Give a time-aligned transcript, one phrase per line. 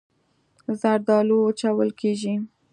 [0.79, 2.33] زردالو وچول کېږي.